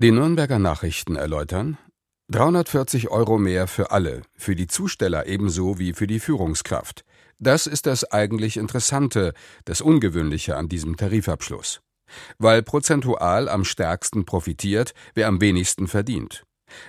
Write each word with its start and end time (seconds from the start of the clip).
Die 0.00 0.12
Nürnberger 0.12 0.60
Nachrichten 0.60 1.16
erläutern 1.16 1.76
340 2.30 3.08
Euro 3.08 3.36
mehr 3.36 3.66
für 3.66 3.90
alle, 3.90 4.22
für 4.36 4.54
die 4.54 4.68
Zusteller 4.68 5.26
ebenso 5.26 5.80
wie 5.80 5.92
für 5.92 6.06
die 6.06 6.20
Führungskraft. 6.20 7.04
Das 7.40 7.66
ist 7.66 7.84
das 7.86 8.04
eigentlich 8.04 8.58
Interessante, 8.58 9.34
das 9.64 9.80
Ungewöhnliche 9.80 10.56
an 10.56 10.68
diesem 10.68 10.96
Tarifabschluss. 10.96 11.80
Weil 12.38 12.62
prozentual 12.62 13.48
am 13.48 13.64
stärksten 13.64 14.24
profitiert, 14.24 14.94
wer 15.14 15.26
am 15.26 15.40
wenigsten 15.40 15.88
verdient. 15.88 16.44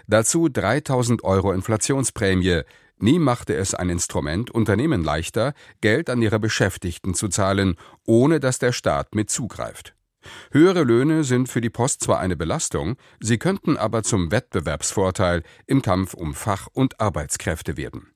Dazu 0.06 0.48
3000 0.48 1.24
Euro 1.24 1.52
Inflationsprämie. 1.52 2.62
Nie 3.00 3.18
machte 3.18 3.56
es 3.56 3.74
ein 3.74 3.90
Instrument 3.90 4.52
Unternehmen 4.52 5.04
leichter, 5.04 5.56
Geld 5.82 6.12
an 6.12 6.22
ihre 6.22 6.40
Beschäftigten 6.40 7.16
zu 7.16 7.28
zahlen, 7.30 7.74
ohne 8.06 8.40
dass 8.40 8.60
der 8.60 8.72
Staat 8.72 9.16
mit 9.16 9.32
zugreift. 9.32 9.96
Höhere 10.52 10.84
Löhne 10.84 11.24
sind 11.24 11.50
für 11.50 11.62
die 11.62 11.70
Post 11.70 12.04
zwar 12.04 12.20
eine 12.20 12.36
Belastung, 12.36 12.98
sie 13.20 13.38
könnten 13.38 13.78
aber 13.78 14.04
zum 14.04 14.32
Wettbewerbsvorteil 14.32 15.44
im 15.66 15.82
Kampf 15.82 16.14
um 16.14 16.34
Fach- 16.34 16.68
und 16.74 17.00
Arbeitskräfte 17.00 17.78
werden. 17.78 18.12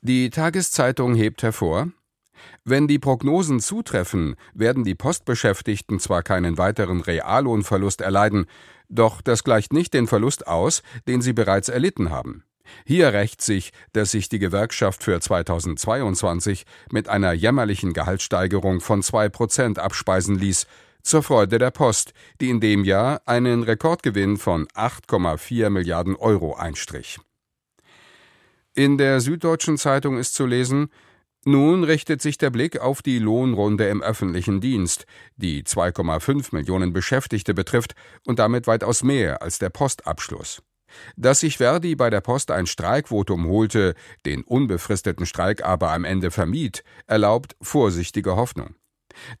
Die 0.00 0.30
Tageszeitung 0.30 1.14
hebt 1.14 1.42
hervor, 1.42 1.92
wenn 2.64 2.88
die 2.88 2.98
Prognosen 2.98 3.60
zutreffen, 3.60 4.36
werden 4.54 4.84
die 4.84 4.94
Postbeschäftigten 4.94 6.00
zwar 6.00 6.22
keinen 6.22 6.58
weiteren 6.58 7.00
Reallohnverlust 7.00 8.00
erleiden, 8.00 8.46
doch 8.88 9.20
das 9.20 9.44
gleicht 9.44 9.72
nicht 9.72 9.94
den 9.94 10.06
Verlust 10.06 10.46
aus, 10.46 10.82
den 11.06 11.22
sie 11.22 11.32
bereits 11.32 11.68
erlitten 11.68 12.10
haben. 12.10 12.44
Hier 12.84 13.12
rächt 13.12 13.42
sich, 13.42 13.72
dass 13.92 14.10
sich 14.10 14.28
die 14.28 14.38
Gewerkschaft 14.38 15.02
für 15.02 15.20
2022 15.20 16.64
mit 16.90 17.08
einer 17.08 17.32
jämmerlichen 17.32 17.92
Gehaltssteigerung 17.92 18.80
von 18.80 19.02
2 19.02 19.28
Prozent 19.28 19.78
abspeisen 19.78 20.38
ließ, 20.38 20.66
zur 21.02 21.22
Freude 21.22 21.58
der 21.58 21.70
Post, 21.70 22.12
die 22.40 22.50
in 22.50 22.60
dem 22.60 22.84
Jahr 22.84 23.22
einen 23.26 23.62
Rekordgewinn 23.62 24.36
von 24.36 24.66
8,4 24.68 25.68
Milliarden 25.68 26.16
Euro 26.16 26.54
einstrich. 26.54 27.18
In 28.74 28.98
der 28.98 29.20
Süddeutschen 29.20 29.76
Zeitung 29.76 30.16
ist 30.16 30.34
zu 30.34 30.46
lesen, 30.46 30.88
nun 31.44 31.82
richtet 31.82 32.22
sich 32.22 32.38
der 32.38 32.50
Blick 32.50 32.78
auf 32.78 33.02
die 33.02 33.18
Lohnrunde 33.18 33.88
im 33.88 34.00
öffentlichen 34.00 34.60
Dienst, 34.60 35.06
die 35.36 35.64
2,5 35.64 36.54
Millionen 36.54 36.92
Beschäftigte 36.92 37.52
betrifft 37.52 37.94
und 38.24 38.38
damit 38.38 38.68
weitaus 38.68 39.02
mehr 39.02 39.42
als 39.42 39.58
der 39.58 39.70
Postabschluss. 39.70 40.62
Dass 41.16 41.40
sich 41.40 41.58
Verdi 41.58 41.94
bei 41.94 42.10
der 42.10 42.20
Post 42.20 42.50
ein 42.50 42.66
Streikvotum 42.66 43.46
holte, 43.46 43.94
den 44.26 44.42
unbefristeten 44.42 45.26
Streik 45.26 45.64
aber 45.64 45.92
am 45.92 46.04
Ende 46.04 46.30
vermied, 46.30 46.84
erlaubt 47.06 47.56
vorsichtige 47.60 48.36
Hoffnung. 48.36 48.74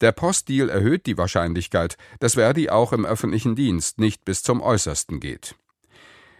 Der 0.00 0.12
Postdeal 0.12 0.68
erhöht 0.68 1.06
die 1.06 1.16
Wahrscheinlichkeit, 1.16 1.96
dass 2.20 2.34
Verdi 2.34 2.68
auch 2.68 2.92
im 2.92 3.06
öffentlichen 3.06 3.56
Dienst 3.56 3.98
nicht 3.98 4.24
bis 4.24 4.42
zum 4.42 4.60
Äußersten 4.60 5.20
geht. 5.20 5.54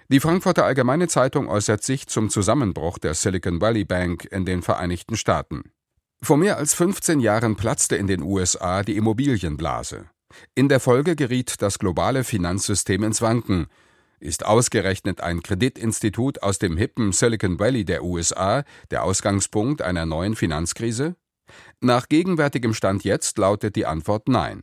Die 0.08 0.20
Frankfurter 0.20 0.66
Allgemeine 0.66 1.08
Zeitung 1.08 1.48
äußert 1.48 1.82
sich 1.82 2.06
zum 2.06 2.28
Zusammenbruch 2.28 2.98
der 2.98 3.14
Silicon 3.14 3.60
Valley 3.60 3.84
Bank 3.84 4.26
in 4.30 4.44
den 4.44 4.62
Vereinigten 4.62 5.16
Staaten. 5.16 5.72
Vor 6.20 6.36
mehr 6.36 6.58
als 6.58 6.74
15 6.74 7.18
Jahren 7.20 7.56
platzte 7.56 7.96
in 7.96 8.06
den 8.06 8.22
USA 8.22 8.82
die 8.82 8.96
Immobilienblase. 8.96 10.06
In 10.54 10.68
der 10.68 10.80
Folge 10.80 11.16
geriet 11.16 11.62
das 11.62 11.78
globale 11.78 12.24
Finanzsystem 12.24 13.02
ins 13.02 13.22
Wanken, 13.22 13.66
ist 14.22 14.46
ausgerechnet 14.46 15.20
ein 15.20 15.42
Kreditinstitut 15.42 16.42
aus 16.42 16.58
dem 16.58 16.76
hippen 16.76 17.12
Silicon 17.12 17.58
Valley 17.58 17.84
der 17.84 18.04
USA 18.04 18.64
der 18.90 19.04
Ausgangspunkt 19.04 19.82
einer 19.82 20.06
neuen 20.06 20.36
Finanzkrise? 20.36 21.16
Nach 21.80 22.08
gegenwärtigem 22.08 22.72
Stand 22.72 23.04
jetzt 23.04 23.36
lautet 23.38 23.76
die 23.76 23.86
Antwort 23.86 24.28
Nein. 24.28 24.62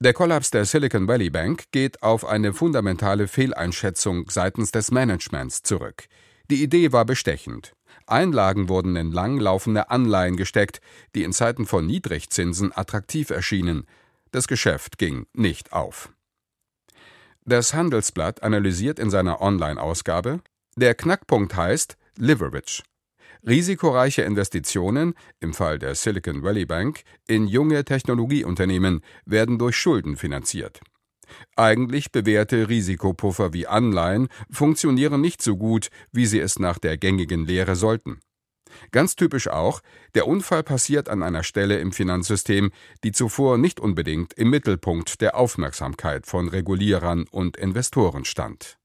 Der 0.00 0.12
Kollaps 0.12 0.50
der 0.50 0.64
Silicon 0.64 1.06
Valley 1.06 1.30
Bank 1.30 1.64
geht 1.70 2.02
auf 2.02 2.24
eine 2.24 2.52
fundamentale 2.52 3.28
Fehleinschätzung 3.28 4.28
seitens 4.28 4.72
des 4.72 4.90
Managements 4.90 5.62
zurück. 5.62 6.06
Die 6.50 6.62
Idee 6.62 6.92
war 6.92 7.04
bestechend. 7.04 7.74
Einlagen 8.06 8.68
wurden 8.68 8.96
in 8.96 9.12
langlaufende 9.12 9.90
Anleihen 9.90 10.36
gesteckt, 10.36 10.80
die 11.14 11.22
in 11.22 11.32
Zeiten 11.32 11.66
von 11.66 11.86
Niedrigzinsen 11.86 12.76
attraktiv 12.76 13.30
erschienen. 13.30 13.86
Das 14.30 14.48
Geschäft 14.48 14.98
ging 14.98 15.26
nicht 15.32 15.72
auf. 15.72 16.13
Das 17.46 17.74
Handelsblatt 17.74 18.42
analysiert 18.42 18.98
in 18.98 19.10
seiner 19.10 19.42
Online-Ausgabe: 19.42 20.40
Der 20.76 20.94
Knackpunkt 20.94 21.54
heißt 21.54 21.98
Leverage. 22.16 22.82
Risikoreiche 23.46 24.22
Investitionen, 24.22 25.12
im 25.40 25.52
Fall 25.52 25.78
der 25.78 25.94
Silicon 25.94 26.42
Valley 26.42 26.64
Bank, 26.64 27.02
in 27.28 27.46
junge 27.46 27.84
Technologieunternehmen 27.84 29.02
werden 29.26 29.58
durch 29.58 29.76
Schulden 29.76 30.16
finanziert. 30.16 30.80
Eigentlich 31.54 32.10
bewährte 32.10 32.70
Risikopuffer 32.70 33.52
wie 33.52 33.66
Anleihen 33.66 34.28
funktionieren 34.50 35.20
nicht 35.20 35.42
so 35.42 35.58
gut, 35.58 35.90
wie 36.12 36.24
sie 36.24 36.40
es 36.40 36.58
nach 36.58 36.78
der 36.78 36.96
gängigen 36.96 37.44
Lehre 37.44 37.76
sollten. 37.76 38.20
Ganz 38.90 39.16
typisch 39.16 39.48
auch, 39.48 39.80
der 40.14 40.26
Unfall 40.26 40.62
passiert 40.62 41.08
an 41.08 41.22
einer 41.22 41.42
Stelle 41.42 41.78
im 41.78 41.92
Finanzsystem, 41.92 42.70
die 43.02 43.12
zuvor 43.12 43.58
nicht 43.58 43.80
unbedingt 43.80 44.34
im 44.34 44.50
Mittelpunkt 44.50 45.20
der 45.20 45.36
Aufmerksamkeit 45.36 46.26
von 46.26 46.48
Regulierern 46.48 47.26
und 47.30 47.56
Investoren 47.56 48.24
stand 48.24 48.78